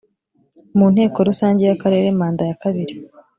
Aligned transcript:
mu 0.77 0.85
nteko 0.93 1.17
rusange 1.27 1.61
y 1.69 1.73
akarere 1.75 2.07
manda 2.19 2.43
yakabiri 2.49 2.93